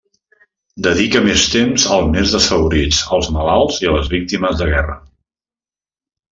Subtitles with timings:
[0.85, 5.01] Dedica més temps als més desfavorits, als malalts i a les víctimes de guerra.